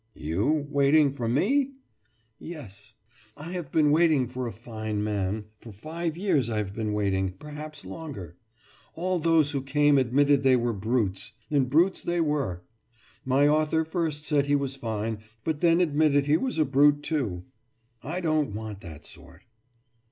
«»You 0.15 0.65
waiting 0.71 1.13
for 1.13 1.27
me?« 1.29 1.73
»Yes, 2.39 2.93
I 3.37 3.51
have 3.51 3.71
been 3.71 3.91
waiting 3.91 4.27
for 4.27 4.47
a 4.47 4.51
fine 4.51 5.03
man. 5.03 5.45
For 5.59 5.71
five 5.71 6.17
years 6.17 6.49
I 6.49 6.57
have 6.57 6.73
been 6.73 6.93
waiting 6.93 7.33
perhaps 7.33 7.85
longer. 7.85 8.35
All 8.95 9.19
those 9.19 9.51
who 9.51 9.61
came 9.61 9.99
admitted 9.99 10.41
they 10.41 10.55
were 10.55 10.73
brutes 10.73 11.33
and 11.51 11.69
brutes 11.69 12.01
they 12.01 12.19
were. 12.19 12.63
My 13.25 13.47
author 13.47 13.85
first 13.85 14.25
said 14.25 14.47
he 14.47 14.55
was 14.55 14.75
fine, 14.75 15.19
but 15.43 15.61
then 15.61 15.79
admitted 15.79 16.25
he 16.25 16.35
was 16.35 16.57
a 16.57 16.65
brute, 16.65 17.03
too. 17.03 17.43
I 18.01 18.21
don't 18.21 18.55
want 18.55 18.79
that 18.79 19.05
sort. 19.05 19.43